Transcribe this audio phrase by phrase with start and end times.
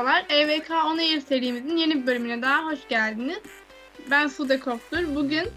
[0.00, 3.38] Merhabalar, EVK On Air serimizin yeni bir bölümüne daha hoş geldiniz.
[4.10, 5.14] Ben Sude Koptur.
[5.14, 5.48] Bugün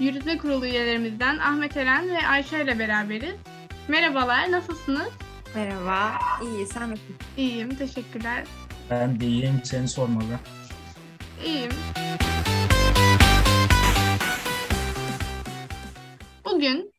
[0.00, 3.34] yürütme kurulu üyelerimizden Ahmet Eren ve Ayşe ile beraberiz.
[3.88, 5.08] Merhabalar, nasılsınız?
[5.54, 6.66] Merhaba, iyi.
[6.66, 7.16] Sen nasılsın?
[7.36, 8.44] İyiyim, teşekkürler.
[8.90, 10.38] Ben de iyiyim, seni sormalı.
[11.44, 11.70] İyiyim.
[16.44, 16.92] Bugün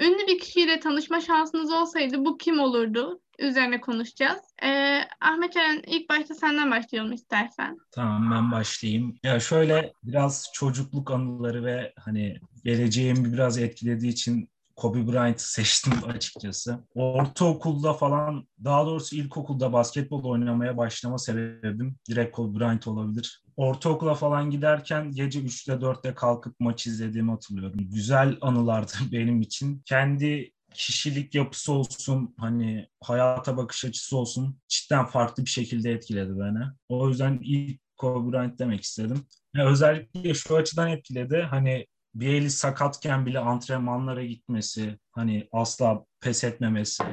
[0.00, 3.20] ünlü bir kişiyle tanışma şansınız olsaydı bu kim olurdu?
[3.40, 4.40] Üzerine konuşacağız.
[4.62, 7.78] Ee, Ahmet Eren ilk başta senden başlayalım istersen.
[7.92, 9.16] Tamam ben başlayayım.
[9.22, 16.78] Ya şöyle biraz çocukluk anıları ve hani geleceğimi biraz etkilediği için Kobe Bryant'ı seçtim açıkçası.
[16.94, 23.42] Ortaokulda falan daha doğrusu ilkokulda basketbol oynamaya başlama sebebim direkt Kobe Bryant olabilir.
[23.56, 27.78] Ortaokula falan giderken gece 3'te 4'te kalkıp maç izlediğimi hatırlıyorum.
[27.92, 29.82] Güzel anılardı benim için.
[29.84, 36.64] Kendi kişilik yapısı olsun, hani hayata bakış açısı olsun cidden farklı bir şekilde etkiledi beni.
[36.88, 39.26] O yüzden ilk Kobe Bryant demek istedim.
[39.54, 41.46] Ya özellikle şu açıdan etkiledi.
[41.50, 47.04] Hani bir eli sakatken bile antrenmanlara gitmesi, hani asla pes etmemesi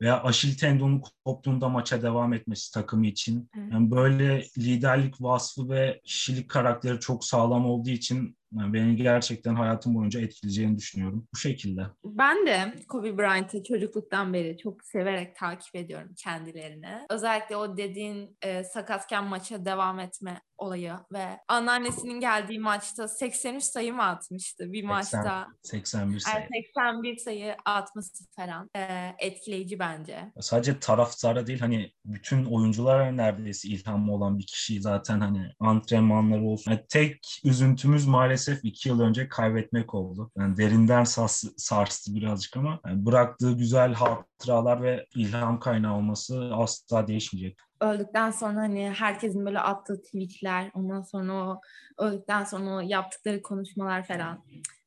[0.00, 3.50] veya aşil tendonu koptuğunda maça devam etmesi takımı için.
[3.72, 9.94] Yani böyle liderlik vasfı ve kişilik karakteri çok sağlam olduğu için yani beni gerçekten hayatım
[9.94, 11.28] boyunca etkileyeceğini düşünüyorum.
[11.34, 11.82] Bu şekilde.
[12.04, 17.06] Ben de Kobe Bryant'ı çocukluktan beri çok severek takip ediyorum kendilerini.
[17.10, 23.94] Özellikle o dediğin e, sakatken maça devam etme olayı ve anneannesinin geldiği maçta 83 sayı
[23.94, 25.46] mı atmıştı bir 80, maçta?
[25.62, 26.36] 81 sayı.
[26.36, 30.32] Yani 81 sayı atması falan e, etkileyici bence.
[30.40, 36.70] Sadece taraftara değil hani bütün oyunculara neredeyse ilhamı olan bir kişi zaten hani antrenmanları olsun.
[36.70, 40.30] Yani tek üzüntümüz maalesef iki yıl önce kaybetmek oldu.
[40.38, 43.94] Yani derinden sarstı, sarstı birazcık ama yani bıraktığı güzel
[44.36, 47.58] hatıralar ve ilham kaynağı olması asla değişmeyecek.
[47.80, 51.60] Öldükten sonra hani herkesin böyle attığı tweetler, ondan sonra o
[51.98, 54.44] öldükten sonra o yaptıkları konuşmalar falan.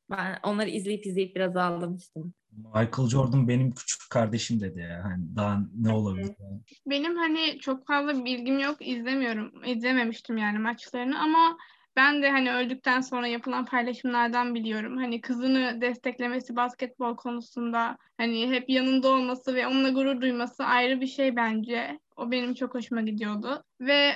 [0.10, 2.34] Ben onları izleyip izleyip biraz ağlamıştım.
[2.52, 5.04] Michael Jordan benim küçük kardeşim dedi ya.
[5.04, 6.36] Hani daha ne olabilir?
[6.40, 6.60] Yani.
[6.86, 11.58] Benim hani çok fazla bilgim yok, izlemiyorum, izlememiştim yani maçlarını ama
[12.00, 14.98] ben de hani öldükten sonra yapılan paylaşımlardan biliyorum.
[14.98, 21.08] Hani kızını desteklemesi basketbol konusunda hani hep yanında olması ve onunla gurur duyması ayrı bir
[21.08, 22.00] şey bence.
[22.16, 23.64] O benim çok hoşuma gidiyordu.
[23.82, 24.12] Ve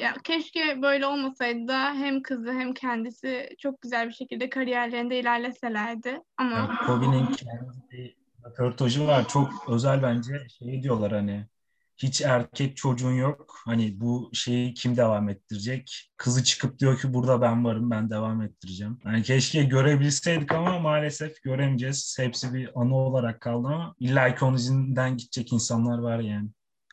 [0.00, 6.20] ya keşke böyle olmasaydı da hem kızı hem kendisi çok güzel bir şekilde kariyerlerinde ilerleselerdi.
[6.36, 8.14] Ama Yani Kobe'nin kendi
[8.44, 9.28] röportajı var.
[9.28, 10.48] Çok özel bence.
[10.58, 11.46] Şey diyorlar hani
[11.98, 13.56] hiç erkek çocuğun yok.
[13.64, 16.10] Hani bu şeyi kim devam ettirecek?
[16.16, 18.98] Kızı çıkıp diyor ki burada ben varım ben devam ettireceğim.
[19.04, 22.16] Yani keşke görebilseydik ama maalesef göremeyeceğiz.
[22.18, 26.48] Hepsi bir anı olarak kaldı ama illa ki onun izinden gidecek insanlar var yani.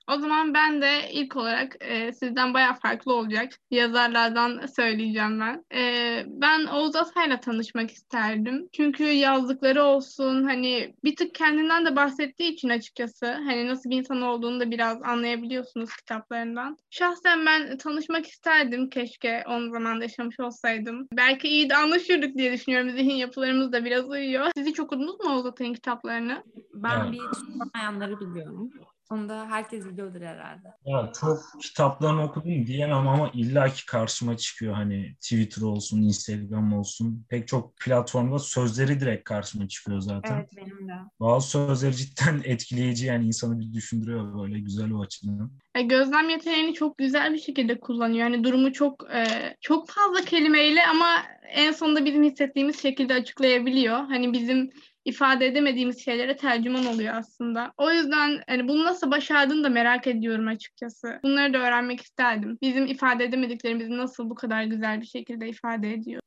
[0.08, 5.66] O zaman ben de ilk olarak e, sizden bayağı farklı olacak yazarlardan söyleyeceğim ben.
[5.76, 8.70] E, ben Oğuz Atay'la tanışmak isterdim.
[8.74, 14.22] Çünkü yazdıkları olsun hani bir tık kendinden de bahsettiği için açıkçası hani nasıl bir insan
[14.22, 16.78] olduğunu da biraz anlayabiliyorsunuz kitaplarından.
[16.90, 21.08] Şahsen ben tanışmak isterdim keşke onun zamanda yaşamış olsaydım.
[21.14, 22.90] Belki iyi de anlaşırdık diye düşünüyorum.
[22.90, 24.48] Zihin yapılarımız da biraz uyuyor.
[24.58, 26.44] Siz hiç okudunuz mu Oğuz Atay'ın kitaplarını?
[26.74, 27.14] Ben Evet.
[27.14, 28.72] bir tutamayanları biliyorum.
[29.12, 30.68] Onu da herkes biliyordur herhalde.
[30.86, 37.26] Ya çok kitaplarını okudum diyemem ama illaki karşıma çıkıyor hani Twitter olsun, Instagram olsun.
[37.30, 40.36] Pek çok platformda sözleri direkt karşıma çıkıyor zaten.
[40.36, 40.94] Evet benim de.
[41.20, 45.52] Bazı sözleri cidden etkileyici yani insanı bir düşündürüyor böyle güzel o açıdan.
[45.76, 48.20] E, gözlem yeteneğini çok güzel bir şekilde kullanıyor.
[48.20, 49.26] Yani durumu çok e,
[49.62, 51.08] çok fazla kelimeyle ama
[51.50, 53.98] en sonunda bizim hissettiğimiz şekilde açıklayabiliyor.
[53.98, 54.70] Hani bizim
[55.06, 57.74] ifade edemediğimiz şeylere tercüman oluyor aslında.
[57.78, 61.20] O yüzden hani bunu nasıl başardığını da merak ediyorum açıkçası.
[61.24, 62.58] Bunları da öğrenmek isterdim.
[62.62, 66.22] Bizim ifade edemediklerimizi nasıl bu kadar güzel bir şekilde ifade ediyor.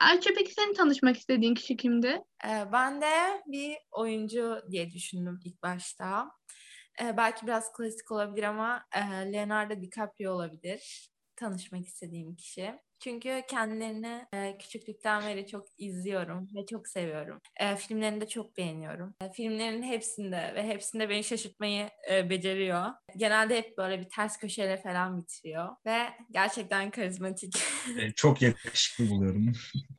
[0.00, 2.20] Ayça peki senin tanışmak istediğin kişi kimdi?
[2.44, 6.30] Ee, ben de bir oyuncu diye düşündüm ilk başta.
[7.02, 9.00] Ee, belki biraz klasik olabilir ama e,
[9.32, 11.10] Leonardo DiCaprio olabilir.
[11.36, 12.74] Tanışmak istediğim kişi.
[13.00, 17.40] Çünkü kendilerini e, küçüklükten beri çok izliyorum ve çok seviyorum.
[17.60, 19.14] E, filmlerini de çok beğeniyorum.
[19.20, 22.84] E, filmlerin hepsinde ve hepsinde beni şaşırtmayı e, beceriyor.
[23.16, 25.68] Genelde hep böyle bir ters köşeyle falan bitiriyor.
[25.86, 25.98] Ve
[26.30, 27.56] gerçekten karizmatik.
[27.98, 29.52] E, Çok yakışıklı buluyorum.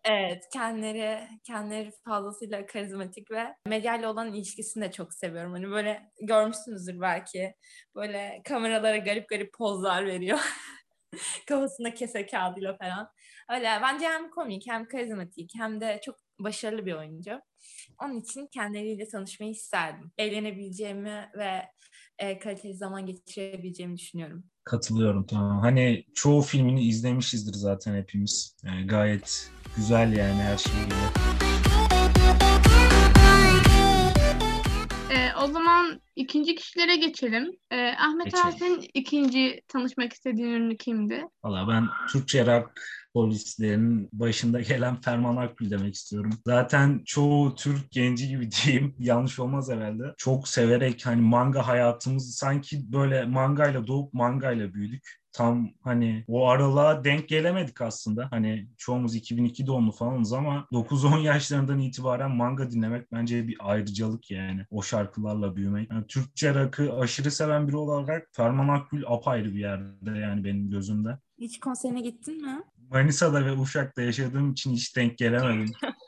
[0.05, 5.51] Evet, kendileri kendileri fazlasıyla karizmatik ve medyayla olan ilişkisini de çok seviyorum.
[5.51, 7.53] Hani böyle görmüşsünüzdür belki.
[7.95, 10.39] Böyle kameralara garip garip pozlar veriyor.
[11.47, 13.09] Kafasında kese kağıdıyla falan.
[13.49, 17.41] Öyle bence hem komik hem karizmatik hem de çok başarılı bir oyuncu.
[18.03, 20.11] Onun için kendileriyle tanışmayı isterdim.
[20.17, 21.65] Eğlenebileceğimi ve
[22.19, 24.43] e, kaliteli zaman geçirebileceğimi düşünüyorum.
[24.63, 25.61] Katılıyorum tamam.
[25.61, 28.57] Hani çoğu filmini izlemişizdir zaten hepimiz.
[28.63, 31.46] Yani gayet güzel yani her şeyi.
[35.47, 37.51] O zaman ikinci kişilere geçelim.
[37.71, 38.81] Ee, Ahmet Geçelim.
[38.93, 41.25] İkinci tanışmak istediğin ünlü kimdi?
[41.43, 42.71] Valla ben Türkçe rock
[43.13, 46.31] polislerinin başında gelen Ferman Akgül demek istiyorum.
[46.45, 50.03] Zaten çoğu Türk genci gibi diyeyim yanlış olmaz herhalde.
[50.17, 55.17] Çok severek hani manga hayatımızı sanki böyle mangayla doğup mangayla büyüdük.
[55.37, 58.27] Tam hani o aralığa denk gelemedik aslında.
[58.31, 64.65] Hani çoğumuz 2002 doğumlu falanız ama 9-10 yaşlarından itibaren manga dinlemek bence bir ayrıcalık yani.
[64.71, 65.91] O şarkılarla büyümek.
[65.91, 71.17] Yani Türkçe rock'ı aşırı seven biri olarak Ferman Akgül apayrı bir yerde yani benim gözümde.
[71.39, 72.63] Hiç konserine gittin mi?
[72.89, 75.73] Manisa'da ve Uşak'ta yaşadığım için hiç denk gelemedim.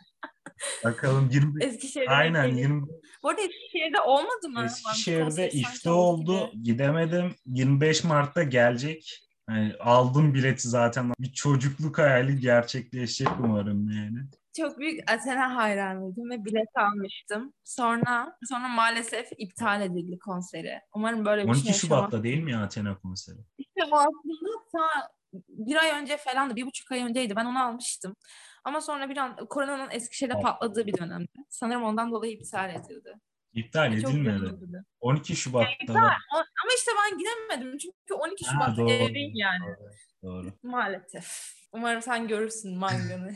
[0.83, 2.61] Bakalım 20 Eskişehir'de Aynen denk geldi.
[2.61, 2.87] 20
[3.23, 4.65] Bu arada Eskişehir'de olmadı mı?
[4.65, 6.63] Eskişehir'de ifte oldu gibi.
[6.63, 7.35] Gidemedim.
[7.45, 9.25] 25 Mart'ta gelecek.
[9.49, 11.13] Yani aldım bileti zaten.
[11.19, 14.19] Bir çocukluk hayali gerçekleşecek umarım yani.
[14.57, 17.53] Çok büyük Athena hayranıydım ve bilet almıştım.
[17.63, 20.79] Sonra sonra maalesef iptal edildi konseri.
[20.95, 21.99] Umarım böyle bir 12 şey yaşamam.
[21.99, 23.37] Şubat'ta değil mi Athena konseri?
[23.57, 25.09] İşte o aslında ta
[25.47, 27.35] bir ay önce falan da bir buçuk ay önceydi.
[27.35, 28.15] Ben onu almıştım.
[28.63, 30.43] Ama sonra bir an koronanın Eskişehir'de Evet.
[30.43, 31.31] patladığı bir dönemde.
[31.49, 33.13] Sanırım ondan dolayı iptal edildi.
[33.53, 34.35] İptal edilmedi.
[34.45, 34.85] üzüldüm.
[34.99, 35.93] 12 Şubat'ta İptal.
[35.95, 35.99] da.
[36.33, 37.77] Ama işte ben gidemedim.
[37.77, 38.91] Çünkü 12 Ha, Şubat'ta doğru.
[38.91, 39.75] evdeyim yani.
[40.23, 40.53] Doğru.
[40.63, 41.53] Maalesef.
[41.71, 43.33] Umarım sen görürsün manganı.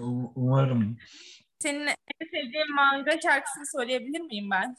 [0.00, 0.96] U- Umarım.
[1.58, 4.76] Senin en sevdiğin manga şarkısını söyleyebilir miyim ben?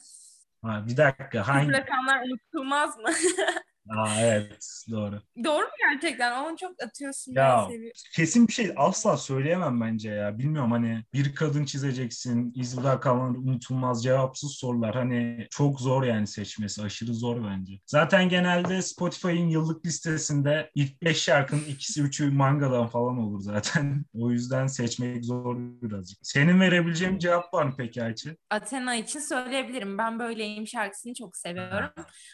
[0.62, 1.48] Ha, bir dakika.
[1.48, 1.72] Hangi?
[1.72, 3.08] Rakamlar unutulmaz mı?
[3.90, 5.20] Aa, evet doğru.
[5.44, 6.44] Doğru mu gerçekten?
[6.44, 7.32] Onu çok atıyorsun.
[7.32, 8.00] Ya, ben seviyorum.
[8.14, 10.38] Kesin bir şey asla söyleyemem bence ya.
[10.38, 14.94] Bilmiyorum hani bir kadın çizeceksin, iz bırakanlar unutulmaz cevapsız sorular.
[14.94, 16.82] Hani çok zor yani seçmesi.
[16.82, 17.72] Aşırı zor bence.
[17.86, 24.04] Zaten genelde Spotify'ın yıllık listesinde ilk 5 şarkının ikisi üçü mangadan falan olur zaten.
[24.14, 26.18] o yüzden seçmek zor birazcık.
[26.22, 28.36] Senin verebileceğin cevap var mı peki Ayçi?
[28.50, 29.98] Athena için söyleyebilirim.
[29.98, 31.90] Ben böyleyim şarkısını çok seviyorum.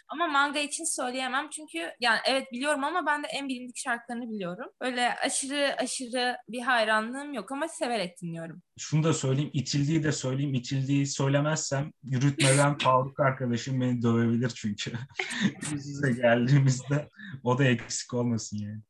[0.09, 4.67] Ama manga için söyleyemem çünkü yani evet biliyorum ama ben de en bilindik şarkılarını biliyorum.
[4.81, 8.63] Öyle aşırı aşırı bir hayranlığım yok ama severek dinliyorum.
[8.79, 10.55] Şunu da söyleyeyim, itildiği de söyleyeyim.
[10.55, 14.93] İtildiği söylemezsem yürütmeden Faruk arkadaşım beni dövebilir çünkü.
[15.73, 17.09] Yüz yüze geldiğimizde
[17.45, 18.81] o da eksik olmasın yani.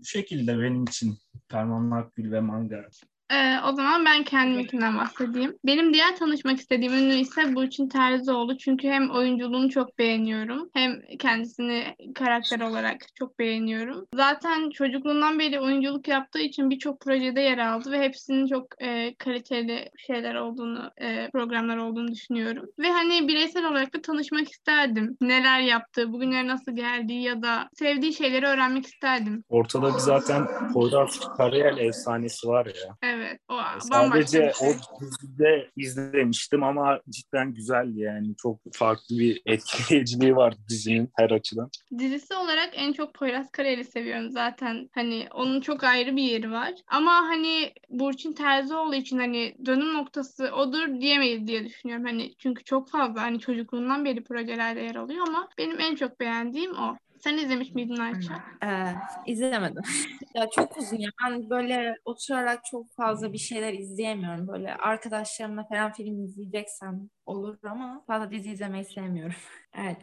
[0.00, 2.88] Bu şekilde benim için Ferman Akgül ve Manga.
[3.30, 5.58] Ee, o zaman ben kendiminkinden bahsedeyim.
[5.66, 8.58] Benim diğer tanışmak istediğim ünlü ise Burçin Terzioğlu.
[8.58, 11.84] Çünkü hem oyunculuğunu çok beğeniyorum hem kendisini
[12.14, 14.06] karakter olarak çok beğeniyorum.
[14.14, 19.90] Zaten çocukluğundan beri oyunculuk yaptığı için birçok projede yer aldı ve hepsinin çok e, kaliteli
[19.98, 22.66] şeyler olduğunu, e, programlar olduğunu düşünüyorum.
[22.78, 25.16] Ve hani bireysel olarak da tanışmak isterdim.
[25.20, 29.44] Neler yaptığı, bugünlere nasıl geldiği ya da sevdiği şeyleri öğrenmek isterdim.
[29.48, 32.96] Ortada bir zaten Poyraz Karayel efsanesi var ya.
[33.02, 34.68] Evet, o bambaşka Sadece bir şey.
[34.68, 38.36] o dizide izlemiştim ama cidden güzeldi yani.
[38.36, 41.70] Çok farklı bir etkileyiciliği var dizinin her açıdan.
[41.98, 44.90] Dizisi olarak en çok Poyraz Karayel'i seviyorum zaten.
[44.94, 46.72] Hani onun çok ayrı bir yeri var.
[46.86, 52.04] Ama hani Burçin Terzioğlu için hani dönüm noktası odur diyemeyiz diye düşünüyorum.
[52.04, 56.74] Hani çünkü çok fazla hani çocukluğundan beri projelerde yer alıyor ama benim en çok beğendiğim
[56.74, 56.96] o.
[57.20, 58.34] Sen izlemiş miydin Ayça?
[58.64, 58.94] Ee,
[59.26, 59.82] izlemedim.
[60.34, 61.10] ya çok uzun ya.
[61.24, 64.48] Ben böyle oturarak çok fazla bir şeyler izleyemiyorum.
[64.48, 69.34] Böyle arkadaşlarımla falan film izleyeceksem olur ama fazla dizi izlemeyi sevmiyorum.
[69.74, 69.96] Evet.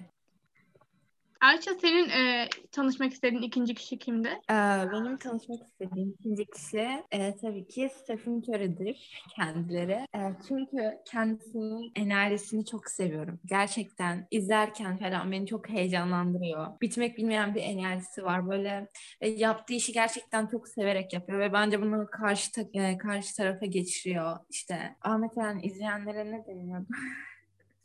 [1.41, 4.27] Ayça senin e, tanışmak istediğin ikinci kişi kimdi?
[4.27, 4.53] Ee,
[4.91, 9.91] benim tanışmak istediğim ikinci kişi e, tabii ki Stephen Curry'dir kendileri.
[9.91, 13.39] E, çünkü kendisinin enerjisini çok seviyorum.
[13.46, 16.82] Gerçekten izlerken falan beni çok heyecanlandırıyor.
[16.82, 18.50] Bitmek bilmeyen bir enerjisi var.
[18.50, 18.88] Böyle
[19.22, 23.65] e, yaptığı işi gerçekten çok severek yapıyor ve bence bunu karşı ta- e, karşı tarafa
[23.65, 24.38] geçiriyor.
[24.50, 26.44] İşte Ahmet Eren izleyenlere ne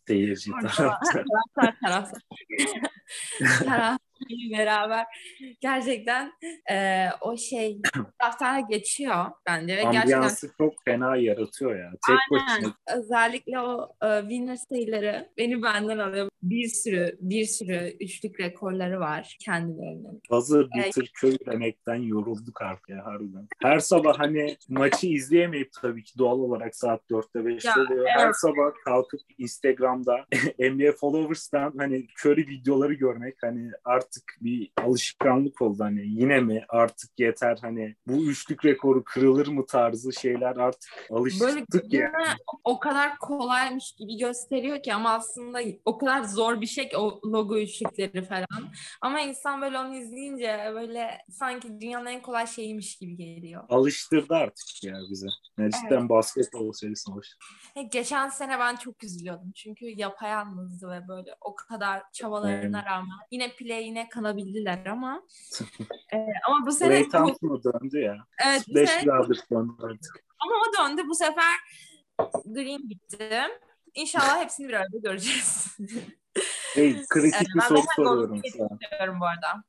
[0.03, 0.57] っていう字と。
[4.53, 5.07] beraber
[5.61, 6.33] gerçekten
[6.71, 7.79] e, o şey
[8.19, 11.91] taraftara geçiyor bence ve gerçekten Ambiyansı çok fena yaratıyor ya.
[12.07, 12.63] Tek Aynen.
[12.63, 16.29] başına özellikle o e, winner sayıları beni benden alıyor.
[16.43, 20.21] Bir sürü bir sürü üçlük rekorları var kendilerinin.
[20.31, 20.71] buzzer Evet.
[20.75, 23.47] beater köy demekten yorulduk artık ya harbiden.
[23.63, 28.07] Her sabah hani maçı izleyemeyip tabii ki doğal olarak saat 4'te 5'te Ya, oluyor.
[28.09, 28.37] Her evet.
[28.37, 30.27] sabah kalkıp Instagram'da
[30.59, 36.65] NBA Followers'tan hani Curry videoları görmek hani artık artık bir alışkanlık oldu hani yine mi
[36.69, 41.89] artık yeter hani bu üçlük rekoru kırılır mı tarzı şeyler artık Böyle alıştık yani.
[41.91, 46.97] gözüne o kadar kolaymış gibi gösteriyor ki ama aslında o kadar zor bir şey ki
[46.97, 48.73] o logo üçlükleri falan.
[49.01, 53.65] Ama insan böyle onu izleyince böyle sanki dünyanın en kolay şeyiymiş gibi geliyor.
[53.69, 55.27] Alıştırdı artık ya bize.
[55.59, 57.45] Yani cidden basketbol serisine alıştırdı.
[57.77, 59.53] E, Geçen sene ben çok üzülüyordum.
[59.55, 65.23] Çünkü yapayalnızdı ve böyle o kadar çabalarına rağmen yine play'ine kalabildiler ama
[66.15, 68.17] e, ama bu sene Ray döndü ya.
[68.47, 69.07] evet, Beş sene-
[69.51, 70.25] döndü artık.
[70.39, 71.55] ama o döndü bu sefer
[72.45, 73.41] Green gitti.
[73.95, 75.77] İnşallah hepsini bir arada göreceğiz.
[76.75, 78.43] Hey, kritik Evet, bir ben soru soruyorum.
[78.43, 79.65] Diyorum bu arada.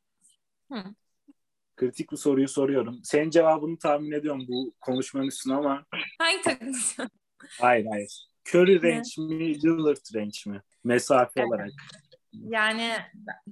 [1.76, 3.00] Kritik bir soruyu soruyorum.
[3.04, 5.86] Senin cevabını tahmin ediyorum bu konuşmanın üstüne ama
[6.20, 6.74] Hangi takım?
[7.62, 8.28] hayır hayır.
[8.50, 10.62] Curry range mi, Lillard range mi?
[10.84, 11.48] Mesafe Evet.
[11.48, 11.70] olarak.
[12.34, 12.96] Yani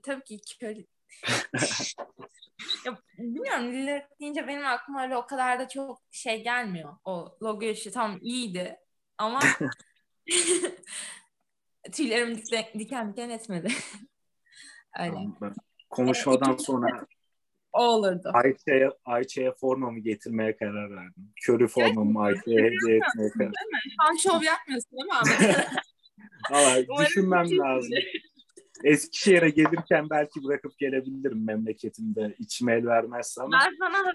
[0.04, 0.88] tabii ki Curry.
[2.86, 6.98] ya, bilmiyorum Lillard deyince benim aklıma öyle o kadar da çok şey gelmiyor.
[7.06, 8.78] O logo işi tam iyiydi
[9.18, 9.40] ama
[11.92, 13.74] tüylerim diken diken, etmedi.
[15.00, 15.16] Öyle.
[15.42, 15.54] Ben
[15.90, 17.06] konuşmadan sonra
[17.74, 18.32] O olurdu.
[18.34, 21.34] Ayça'ya, Ayça'ya formamı getirmeye karar verdim.
[21.50, 23.92] Curry formamı Ayça'ya hediye etmeye karar verdim.
[24.02, 25.14] Şu an şov yapmıyorsun değil mi?
[26.50, 26.60] Ama
[26.90, 27.92] Umarım düşünmem lazım.
[27.92, 28.22] değil.
[28.84, 32.36] Eskişehir'e gelirken belki bırakıp gelebilirim memleketimde.
[32.40, 34.14] İçime el vermezse ama Ben sana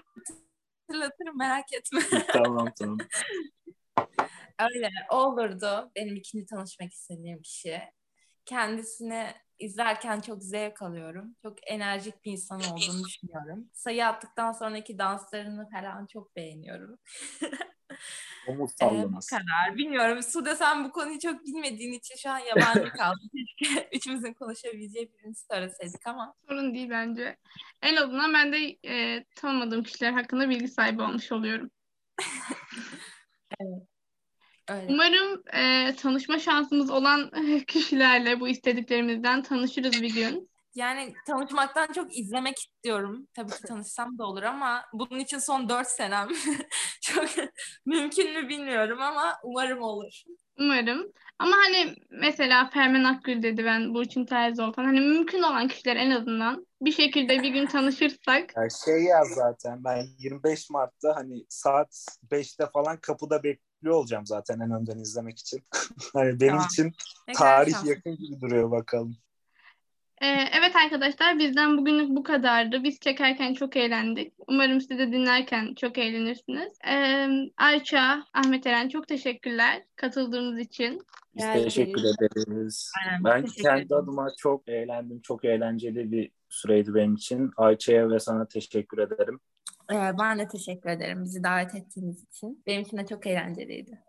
[0.87, 1.99] hatırlatırım merak etme.
[2.33, 2.97] tamam tamam.
[4.59, 7.79] Öyle olurdu benim ikinci tanışmak istediğim kişi.
[8.47, 9.27] Kendisini
[9.59, 11.35] izlerken çok zevk alıyorum.
[11.41, 13.69] Çok enerjik bir insan olduğunu düşünüyorum.
[13.73, 16.99] Sayı attıktan sonraki danslarını falan çok beğeniyorum.
[18.47, 19.29] Omuz Ee, bu sallaması.
[19.29, 19.77] kadar.
[19.77, 20.23] Bilmiyorum.
[20.23, 23.29] Sude sen bu konuyu çok bilmediğin için şu an yabancı kaldın.
[23.59, 26.33] Keşke üçümüzün konuşabileceği birini söyleseydik ama.
[26.47, 27.37] Sorun değil bence.
[27.81, 31.71] En azından ben de e, tanımadığım kişiler hakkında bilgi sahibi olmuş oluyorum.
[34.69, 34.85] Öyle.
[34.89, 37.31] Umarım e, tanışma şansımız olan
[37.67, 40.49] kişilerle bu istediklerimizden tanışırız bir gün.
[40.75, 43.27] Yani tanışmaktan çok izlemek istiyorum.
[43.33, 46.27] Tabii ki tanışsam da olur ama bunun için son dört senem
[47.01, 47.25] çok
[47.85, 50.23] mümkün mü bilmiyorum ama umarım olur.
[50.59, 51.11] Umarım.
[51.39, 54.87] Ama hani mesela Ferman Akgül dedi ben Burçin Terzi falan.
[54.87, 59.83] Hani mümkün olan kişiler en azından bir şekilde bir gün tanışırsak Yani şey yaz zaten
[59.83, 63.43] ben 25 Mart'ta hani saat 5'te falan kapıda
[63.77, 65.63] bekliyor olacağım zaten en önden izlemek için.
[66.13, 66.65] hani benim Tamam.
[66.71, 66.93] için
[67.35, 69.17] tarih yakın gibi duruyor bakalım.
[70.21, 72.83] Ee, evet arkadaşlar bizden bugünlük bu kadardı.
[72.83, 74.33] Biz çekerken çok eğlendik.
[74.47, 76.73] Umarım siz de dinlerken çok eğlenirsiniz.
[76.87, 81.01] Ee, Ayça, Ahmet Eren çok teşekkürler katıldığınız için.
[81.35, 82.47] Biz teşekkür ederiz.
[82.47, 82.91] ederiz.
[83.05, 84.03] Aynen, Ben teşekkür kendi ederim.
[84.03, 85.21] adıma çok eğlendim.
[85.21, 87.51] Çok eğlenceli bir süreydi benim için.
[87.57, 89.39] Ayça'ya ve sana teşekkür ederim.
[89.91, 92.63] Ee, ben de teşekkür ederim bizi davet ettiğiniz için.
[92.67, 93.99] Benim için de çok eğlenceliydi.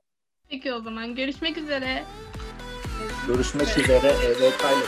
[0.49, 2.04] Peki o zaman görüşmek üzere.
[3.26, 4.12] Görüşmek üzere.
[4.25, 4.78] Evet, üzere.